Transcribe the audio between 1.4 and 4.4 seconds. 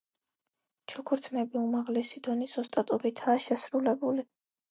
უმაღლესი დონის ოსტატობითაა შესრულებული.